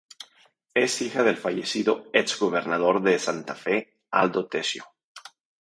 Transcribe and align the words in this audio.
Es 0.73 0.99
hija 1.03 1.21
del 1.21 1.37
fallecido 1.37 2.05
ex 2.11 2.39
Gobernador 2.39 3.03
de 3.03 3.19
Santa 3.19 3.53
Fe 3.53 3.99
Aldo 4.09 4.47
Tessio. 4.47 4.83